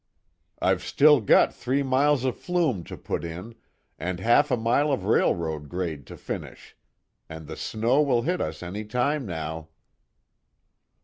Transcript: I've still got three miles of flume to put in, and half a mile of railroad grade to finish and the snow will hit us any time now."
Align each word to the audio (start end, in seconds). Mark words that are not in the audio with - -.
I've 0.59 0.81
still 0.81 1.21
got 1.21 1.53
three 1.53 1.83
miles 1.83 2.25
of 2.25 2.35
flume 2.35 2.83
to 2.85 2.97
put 2.97 3.23
in, 3.23 3.53
and 3.99 4.19
half 4.19 4.49
a 4.49 4.57
mile 4.57 4.91
of 4.91 5.05
railroad 5.05 5.69
grade 5.69 6.07
to 6.07 6.17
finish 6.17 6.75
and 7.29 7.45
the 7.45 7.55
snow 7.55 8.01
will 8.01 8.23
hit 8.23 8.41
us 8.41 8.63
any 8.63 8.83
time 8.83 9.27
now." 9.27 9.67